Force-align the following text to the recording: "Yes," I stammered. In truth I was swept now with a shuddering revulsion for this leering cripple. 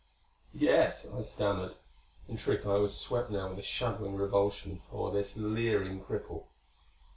"Yes," 0.55 1.05
I 1.05 1.21
stammered. 1.21 1.75
In 2.27 2.35
truth 2.35 2.65
I 2.65 2.77
was 2.77 2.97
swept 2.97 3.29
now 3.29 3.49
with 3.51 3.59
a 3.59 3.61
shuddering 3.61 4.15
revulsion 4.15 4.81
for 4.89 5.11
this 5.11 5.37
leering 5.37 6.03
cripple. 6.03 6.45